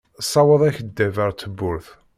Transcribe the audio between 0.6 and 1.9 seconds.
akeddab ar tawwurt.